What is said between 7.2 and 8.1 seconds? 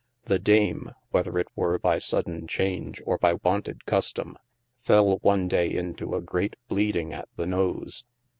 the nose.